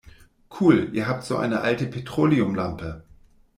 Cool, 0.49 0.89
ihr 0.93 1.07
habt 1.07 1.23
so 1.23 1.37
eine 1.37 1.61
alte 1.61 1.85
Petroleumlampe? 1.85 3.03